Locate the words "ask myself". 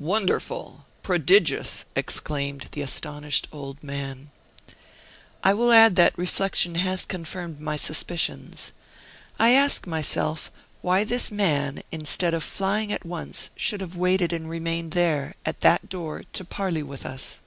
9.52-10.50